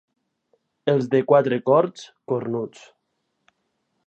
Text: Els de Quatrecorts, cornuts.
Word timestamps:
Els 0.93 1.11
de 1.11 1.21
Quatrecorts, 1.33 2.09
cornuts. 2.33 2.89